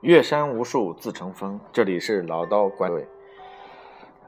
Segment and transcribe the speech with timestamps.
[0.00, 3.04] 岳山无数自成峰，这里是老刀管理。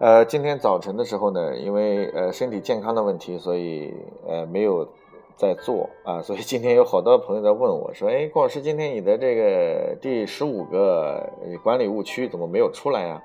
[0.00, 3.94] 呃，今天早晨的时候呢，因为呃身体健康的问题，所以
[4.28, 4.86] 呃没有
[5.34, 11.26] 在做啊，所以今天有好多朋友在问我说：“哎，郭老师，今天你的这个第十五个
[11.62, 13.22] 管理误区怎么没有出来呀？”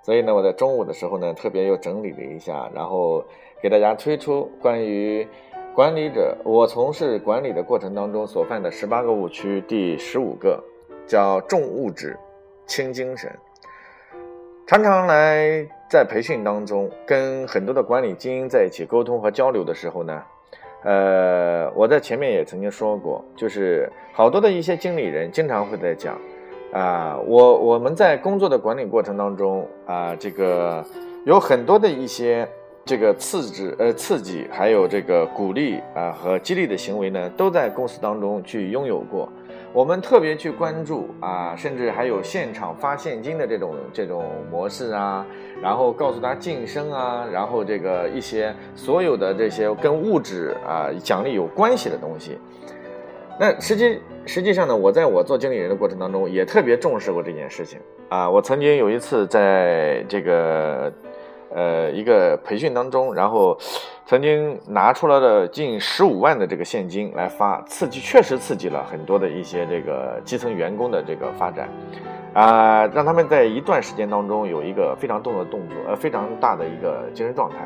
[0.00, 3.24] 所以呢，我在中午的时候呢，特别又整理了一下，然后
[3.60, 5.26] 给大家推出关于
[5.74, 10.62] 管理者我从事管理的过程当中所犯的十八个误区第十五个。
[11.06, 12.16] 叫重物质，
[12.66, 13.30] 轻精神。
[14.66, 20.22] 常常来在培训当中，跟很多的管理精英在一起沟通和交流的时候呢，
[20.84, 26.18] 呃，我在前面也曾经说过，就是好多的一些经理人经常会在讲，
[26.72, 30.82] 啊，我我们在工作的管理过程当中啊，这个
[31.26, 32.48] 有很多的一些
[32.86, 39.28] 这个刺激呃刺激，还有这个鼓励啊和激励的行为呢，都在公司当中去拥有过。
[39.74, 45.26] 我们特别去关注啊，甚至还有现场发现金的这种这种模式啊，
[45.60, 52.38] 然后告诉他晋升啊，然后这个一些所有的这些跟物质啊奖励有关系的东西。
[53.36, 58.30] 那实际实际上呢，我在我做经理人的过程当中也特别重视过这件事情啊。
[58.30, 60.92] 我曾经有一次在这个。
[61.52, 63.56] 呃，一个培训当中，然后
[64.06, 71.68] 曾经拿出来了近十五万的这个现金来发，刺激确实刺激了很多的一些这个基层员工的这个发展，
[72.32, 77.56] 啊，让他们在一段时间当中有一个非常动的动作，呃，非常大的一个精神状态。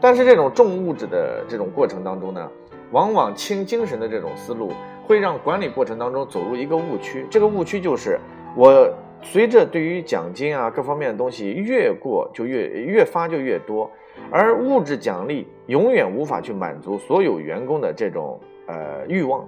[0.00, 2.48] 但是这种重物质的这种过程当中呢，
[2.92, 4.70] 往往轻精神的这种思路，
[5.06, 7.26] 会让管理过程当中走入一个误区。
[7.30, 8.20] 这个误区就是
[8.54, 8.88] 我。
[9.22, 13.90] 随着对于奖金啊各方面的东西越过就越越发就越多，
[14.30, 19.44] 而物质奖励永远无法去满足所有员工的这种呃欲望，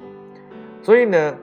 [0.82, 1.36] 所以呢，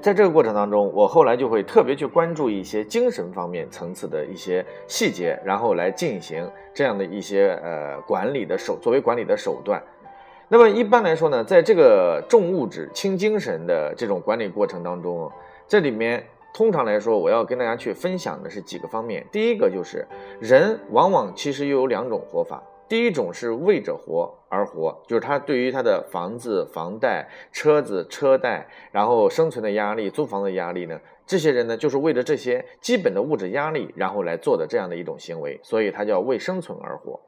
[0.00, 9.80] 在这个过程当中，我后来就会特别去关注一些精神方面层次的一些细节，然后来进行这样的一些呃管理的手作为管理的手段。
[10.48, 15.30] 那么一般来说呢，在这个重物质轻精神的这种管理过程当中，
[15.68, 16.24] 这里面。
[16.54, 19.26] 通常来说，我要跟大家去分享的是几个方面。
[19.32, 20.06] 第一个就是
[20.40, 37.20] 人往往其实又有两种活法，第一种是为着活而活，就是他对于他的房子、房贷、车子、车贷，然后生存的压力、租房的压力呢，这些人呢就是为了这些基本的物质压力，然后来做的这样的一种行为，所以他叫为生存而活。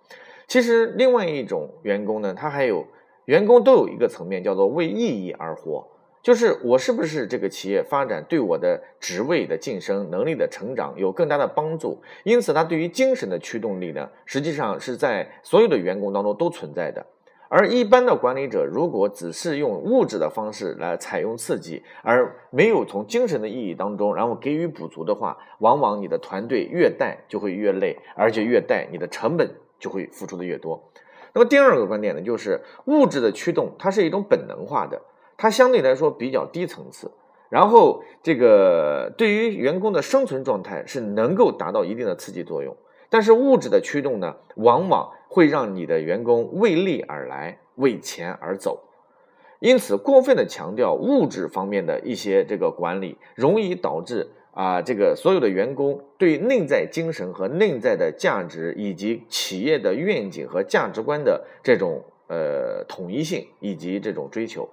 [0.46, 2.86] 其实另外一种员工呢，他还有
[3.24, 5.84] 员工都有一个层面叫做为意义而活。
[6.26, 12.02] 就是我是不是这个企业发展对我的职位的晋升、能力的成长有更大的帮助？
[12.24, 17.06] 因此，它对于精神的驱动力呢，实际上是在所有的员工当中都存在的。
[17.48, 29.48] 而一般的管理者如果只是用物质的方式来采用刺激，而没有从精神的意义当中然后给予补足的话，往往你的团队越带就会越累，而且越带你的成本
[29.78, 30.90] 就会付出的越多。
[31.34, 35.00] 那么第二个观点呢，就是物质的驱动，它是一种本能化的。
[35.36, 37.10] 它相对来说比较低层次，
[37.48, 42.76] 然后这个对于员工的生存状态是能够达到一定的刺激作用，
[43.10, 48.84] 但是物质的驱动呢，往往会让你的员工为利而来，为钱而走，
[49.60, 64.68] 因此过分的强调物质方面的一些这个管理，容易导致啊这个所有的员工对内在精神和内在的价值以及企业的愿景和价值观的这种呃统一性以及这种追求。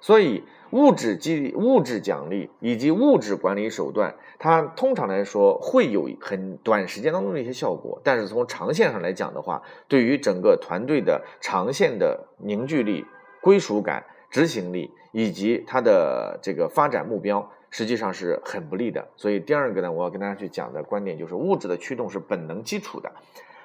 [0.00, 13.04] 所以，物质激励物质奖励以及物质管理手段，它通常来说会有很短时间当中的一些效果，但是从长线上来讲的话，对于整个团队的长线的凝聚力、
[13.40, 19.08] 归属感、执行力以及它的这个发展目标，实际上是很不利的。
[19.16, 23.10] 所以，第二个呢，我要跟大家去讲的观点就是，物质的驱动是本能基础的，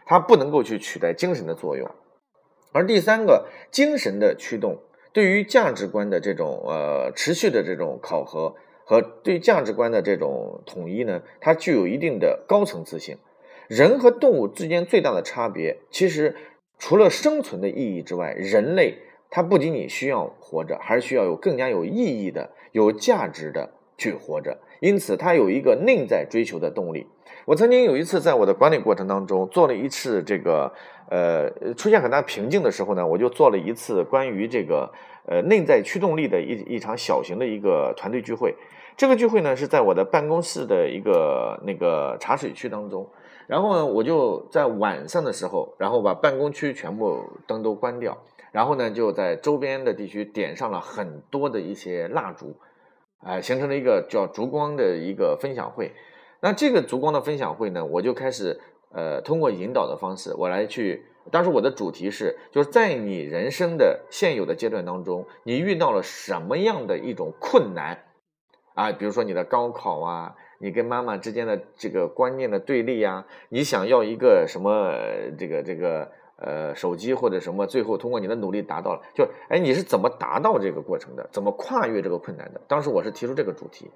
[0.05, 1.91] 它不能够去取代精神的作用，
[2.71, 4.79] 而第三个，精神的驱动。
[5.13, 13.18] 对于价值观的这种呃持续的这种考核和对价值观的这种统一呢，它具有一定的高层次性。
[13.68, 16.36] 人和动物之间最大的差别，其实
[16.77, 18.98] 除了生存的意义之外，人类
[19.30, 24.57] 它不仅仅需要活着，还是需要有更加有意义的、有价值的去活着。
[24.81, 27.07] 因此，它有一个内在追求的动力。
[27.45, 30.74] 我曾经有一次在我的管理过程当中做了一次这个。
[31.10, 34.92] 呃，出现很大瓶颈的时候呢，我就做了一次关于这个
[35.28, 38.56] 呃内在驱动力的一一场小型的一个团队聚会。
[38.98, 43.07] 这个聚会呢是在我的办公室的一个那个茶水区当中。
[43.45, 48.18] 然后呢，我就在晚上的时候，然后把办公区全部灯都关掉，
[48.51, 52.56] 然后呢就在周边的地区点上了很多的一些蜡烛。
[53.19, 55.92] 哎，形成了一个叫烛光的一个分享会。
[56.44, 58.60] 那这个烛光的分享会呢，我就开始
[58.92, 61.06] 呃通过引导的方式，我来去。
[61.31, 68.04] 当时我的主题是，就是在你人生的现有的阶段当中，你遇到了什么样的一种困难
[68.74, 68.92] 啊？
[68.92, 74.92] 比如说你的高考啊，你跟妈妈之间的这个观念的对立呀，你想要一个什么
[75.40, 81.30] 这个这个呃手机或者什么，最后通过你的努力达到了，就哎你是怎么达到这个过程的？
[81.31, 82.60] 怎么跨越这个困难的？
[82.68, 83.90] 当时我是提出这个主题，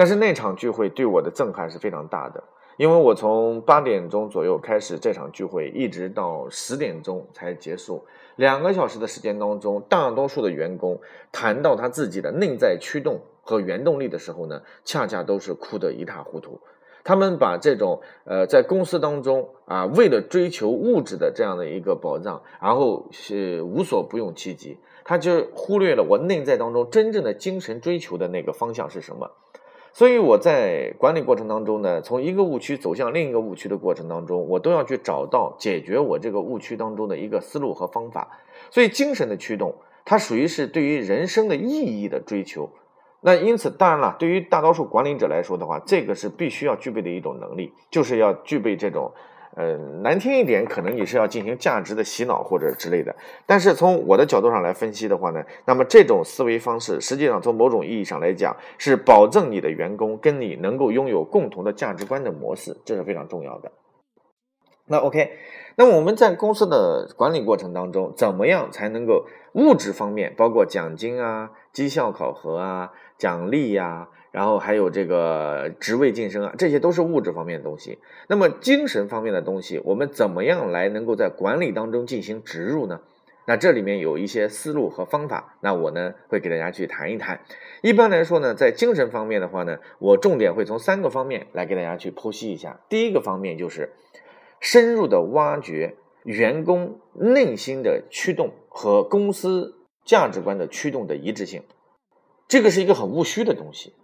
[0.00, 2.42] 但是那场聚会对我的震撼是非常大的。
[2.78, 8.02] 因为我从八点钟左右开始这场聚会，一直到十点钟才结束，
[8.36, 10.98] 两个小时的时间当中，大多数的员工
[11.30, 16.58] 谈到他自己的内在驱动和原动力的时候呢，恰恰都是哭得一塌糊涂。
[17.04, 29.30] 他们把这种呃，在公司当中啊，为了追求物质的这样的一个保障，然后是无所不用其极，他就忽略了我内在当中真正的精神追求的那个方向是什么。
[29.92, 38.38] 所以我在管理过程当中呢，从一个误区走向另一个误区的过程当中，我都要去找到解决我这个误区当中的一个思路和方法。
[38.70, 42.70] 所以精神的驱动，它属于是对于人生的意义的追求。
[43.20, 49.12] 那因此，当然了，对于大多数管理者来说的话，这个是必须要具备的一种能力，就是要具备这种。
[49.56, 53.14] 呃，难听一点，可能你是要进行价值的洗脑或者之类的。
[53.44, 63.70] 但是从我的角度上来分析的话呢，那么这种思维方式，实际上从某种意义上来讲，是保证你的员工跟你能够拥有共同的价值观的模式，这是非常重要的。
[64.90, 65.38] 那 OK，
[65.76, 74.08] 那我们在公司的管理过程当中，怎么样才能够物质方面，包括奖金啊、绩效考核啊、奖励呀？
[74.32, 78.00] 然后还有这个职位晋升啊，这些都是物质方面的东西。
[78.26, 83.00] 那么精神方面的东西，我们怎么样来能够在管理当中进行植入呢？
[83.46, 87.40] 那这里面有一些思路和方法，那我呢会给大家去谈一谈。
[87.80, 92.80] 一般来说呢，在精神方面的话呢，我重点会从三个方面来给大家去剖析一下。
[92.88, 93.90] 第一个方面就是
[94.60, 99.74] 深入的挖掘员工内心的驱动和公司
[100.04, 101.62] 价值观的驱动的一致性，
[102.46, 103.94] 这个是一个很务虚的东西。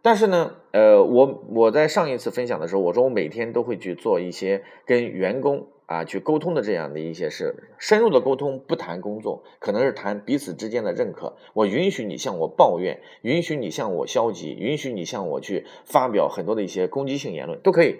[0.00, 11.36] 但是呢，呃，我我在上一次分享的时候，我说我每天都会去做一些跟员工啊去沟通的这样的一些事，深入的沟通，不谈工作，可能是谈彼此之间的认可。
[11.52, 17.96] 我允许你向我抱怨，允许你向我消极，允许你向我去发表很多的一些攻击性言论，都可以。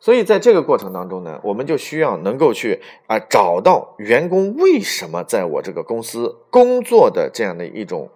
[0.00, 8.10] 所以在这个过程当中呢，我们就需要能够去啊找到员工为什么在我这个公司工作的这样的一种。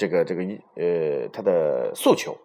[0.00, 2.36] 这个这个一呃，他的诉求，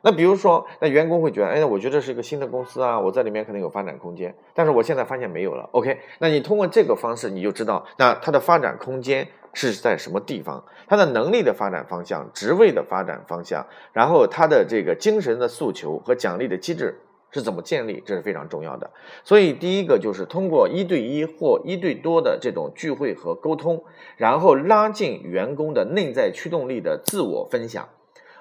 [0.00, 5.68] 那比如说，那员工会觉得，哎，我觉得是一个新的公司啊，我在里面可能有发展空间，但是我现在发现没有了。
[5.72, 16.98] OK，那你通过这个方式，你就知道，那他的发展空间是在什么地方，他的能力的发展方向、职位的发展方向，然后他的这个精神的诉求和奖励的机制。
[17.30, 18.02] 是怎么建立？
[18.06, 18.90] 这是非常重要的。
[19.22, 23.84] 所以，第一个就是通过一对一或一对多的这种聚会和沟通，
[24.16, 27.88] 然后拉近员工的内在驱动力的自我分享。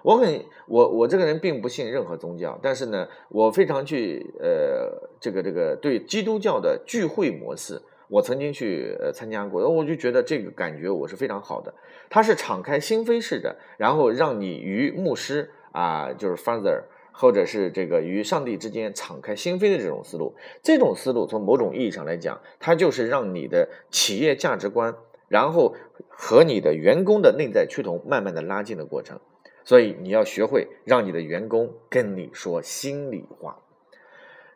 [0.03, 11.73] 我很我我这个人并不信任何宗教，但是呢，我非常去呃这个这个对基督教的聚会模式，我曾经去呃参加过，我就觉得这个感觉我是非常好的。
[12.09, 16.83] 它是敞开心扉式的，然后让你与牧师啊，就是 Father。
[17.19, 24.95] 或者是这个与上帝之间敞开心扉的这种思路，这种思路从某种意义上来讲，它就是让你的企业价值观，
[25.27, 25.75] 然后
[26.07, 29.19] 和你的员工的内在趋同慢慢的拉近的过程。
[29.65, 33.57] 所以你要学会让你的员工跟你说心里话。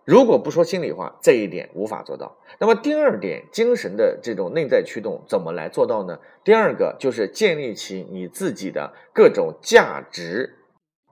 [0.06, 2.38] 如果不说心里话，这一点无法做到。
[2.60, 6.20] 那么第二点，精神的这种内在驱动怎么来做到呢？
[6.44, 10.58] 第二个就是建立起你自己的各种价值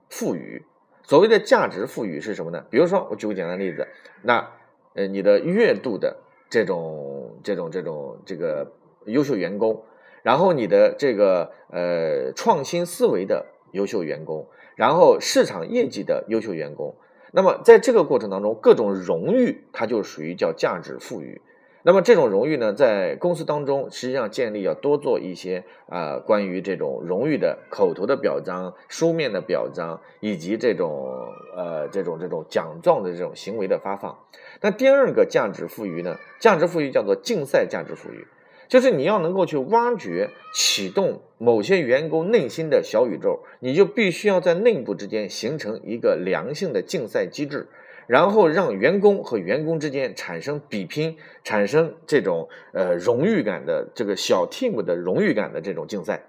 [0.08, 0.64] 赋予。
[1.10, 2.64] 所谓的价值赋予是什么呢？
[2.70, 3.88] 比如说，我举个简单例子，
[4.22, 4.48] 那
[4.94, 8.70] 呃，你的月度的这种、这种、这种这个
[9.06, 9.82] 优秀员工，
[10.22, 16.94] 然后你的这个呃创新思维的优秀员工，然后市场业绩的优秀员工，
[17.32, 21.42] 那么在这个过程当中，各种荣誉它就属于叫价值赋予。
[21.82, 31.08] 那么这种荣誉呢，在公司当中，实际上建立要多做一些啊，关于这种荣誉的口头的表彰、书面的表彰，以及这种
[31.56, 34.18] 呃这种这种奖状的这种行为的发放。
[34.60, 38.26] 那第二个价值赋予呢，价值赋予叫做竞赛价值赋予，
[38.68, 47.68] 就是你要能够去挖掘、启动某些员工内心的小宇宙，你就必须要在内部之间形成一个良性的竞赛机制。
[48.10, 56.24] 然后让员工和员工之间产生比拼，产生这种呃荣誉感的这个小 team 的荣誉感的这种竞赛，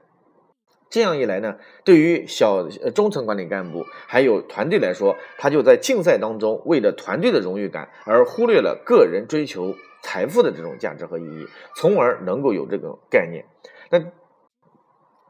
[0.91, 9.73] 这样一来呢，对于小中层管理干部还有团队来说，他就在竞赛当中为了团队的荣誉感而忽略了个人追求
[10.03, 13.45] 财富的这种价值和意义，从而能够有这个概念。
[13.89, 14.03] 那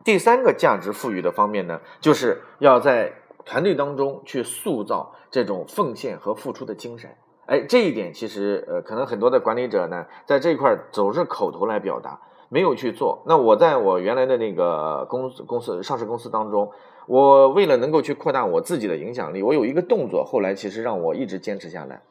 [0.03, 3.13] 第三个价值赋予的方面呢，就是要在
[3.45, 7.09] 团队当中去塑造这种奉献和付出的精神。
[7.47, 12.19] 哎，这一点其实呃，可能很多的管理者呢，在这一块总是口头来表达，
[12.49, 13.23] 没有去做。
[13.25, 16.71] 那我在我原来的那个公司公司上市公司当中，
[17.07, 22.01] 我为了能够去扩大我自己的影响力，我有一个动作，后来其实让我一直坚持下来。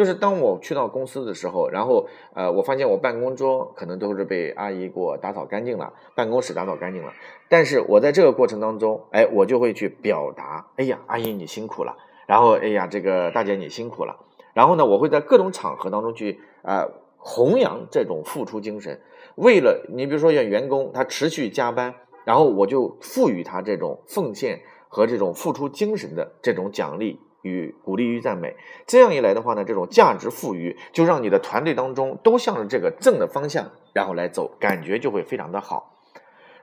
[0.00, 7.12] 就是当我去到公司的时候，然后呃，我发现我办公桌可能都是被阿姨给我打扫干净了，办公室打扫干净了。
[7.50, 14.16] 但是我在这个过程当中，哎，我就会去表达，哎呀，阿姨你辛苦了，然后哎呀，这个大姐你辛苦了。
[14.54, 16.88] 然后呢，我会在各种场合当中去啊
[17.18, 19.02] 弘扬这种付出精神。
[19.34, 27.20] 为了你，比如说像员工他持续加班，然后我就赋予他这种奉献和这种付出精神的这种奖励。
[27.42, 28.56] 与鼓励与赞美，
[28.86, 35.96] 这样一来的话呢，这种价值赋予就让你的团队当中都向着这个正的方向，然后来走，感觉就会非常的好。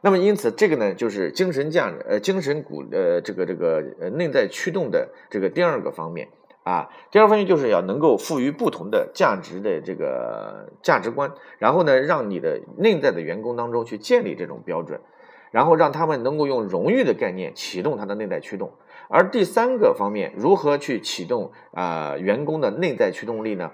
[0.02, 6.30] 那么因此，这个呢就是精神价值呃精神鼓呃这个这个呃内在驱动的这个第二个方面
[6.64, 15.02] 啊，第二方面就是要能够赋予不同的价值的这个价值观，然后呢让你的内在的员工当中去建立这种标准，
[15.50, 18.74] 然后让他们能够用荣誉的概念启动他的内在驱动。
[19.10, 23.72] 而第三个方面，如何去启动啊员工的内在驱动力呢？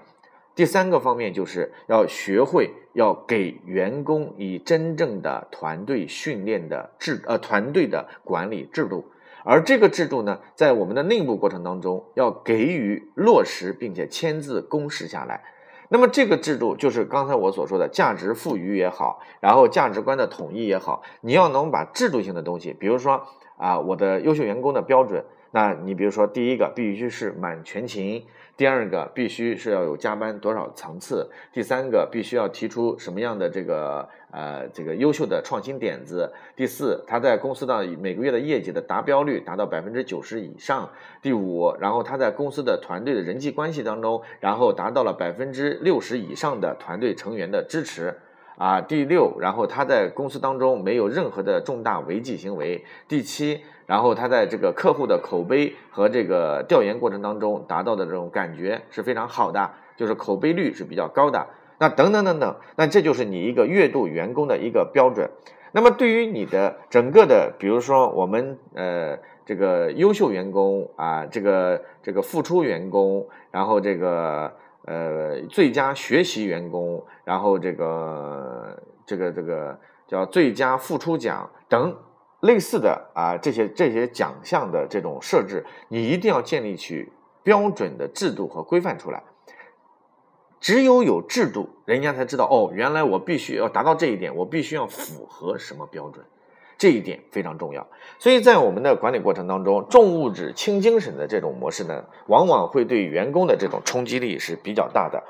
[0.54, 9.04] 第三个方面就是要学会要给员工以真正的团队训练的制呃团队的管理制度，
[9.44, 15.42] 而这个制度呢，在我们的内部过程当中要给予落实，并且签字公示下来。
[15.88, 23.26] 那么这个制度就是刚才我所说的价值赋予也好，然后价值观的统一也好，你要能把制度性的东西，比如说。
[23.64, 28.22] 啊，我的优秀员工的标准，那你比如说，第一个必须是满全勤，
[28.58, 40.90] 第二个必须是要有加班多少层次，第三个必须要提出什么样的这个呃这个优秀的创新点子，第四，他在公司的每个月的业绩的达标率达到百分之九十以上，
[41.22, 48.14] 第五，然后他在公司的团队的人际关系当中，然后达到了百分之六十以上的团队成员的支持。
[48.56, 52.84] 啊，第六，然后他在公司当中没有任何的重大违纪行为。
[53.08, 61.46] 第七，然后他在这个客户的口碑和这个调研过程当中达到的这种感觉是非常好的，就是口碑率是比较高的。
[61.78, 65.28] 那等等等等，那这就是你一个月度员工的一个标准。
[65.72, 74.52] 那么对于你的整个的，比如说我们呃这个优秀员工啊，这个这个付出员工，然后这个。
[74.86, 81.96] 呃，最佳学习员工，然后这个这个这个叫最佳付出奖等
[82.40, 87.10] 类似的啊，这些这些奖项的这种设置，你一定要建立起
[87.42, 89.22] 标准的制度和规范出来。
[90.60, 96.24] 只有有制度，人家才知道哦，原来我必须要达到这一点，我必须要符合什么标准。
[96.76, 97.86] 这一点非常重要，
[98.18, 105.22] 所以在我们的管理过程当中，重物质轻精神的这种模式呢，往往会对员工的这种冲击力是比较大的。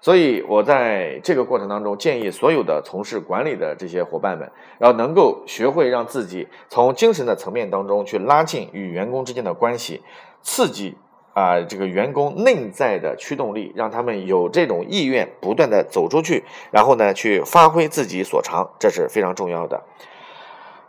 [0.00, 10.02] 所以我在这个过程当中，建议所有的从事管理的这些伙伴们，要能够学会让自己从精神的层面当中去拉近与员工之间的关系，
[10.42, 10.96] 刺激
[11.34, 19.84] 啊这个员工内在的驱动力，让他们有这种意愿不断的走出去，然后呢去发挥自己所长，这是非常重要的。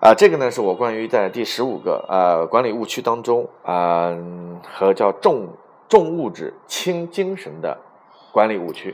[0.04, 4.14] 啊，这个呢是我关于在第十五个呃管理误区当中啊
[4.74, 5.48] 和叫重
[5.88, 7.78] 重物质轻精神的
[8.34, 8.94] 管理误区，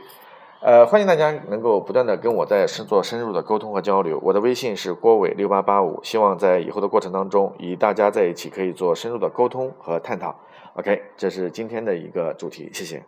[0.62, 4.20] 呃，欢迎大家能够不断的跟我在深做深入的沟通和交流。
[4.22, 10.36] 我的微信是郭伟六八八五，希望在以后的过程当中，与大家在一起可以做深入的沟通和探讨。
[10.74, 13.02] OK，这是今天的一个主题，谢谢。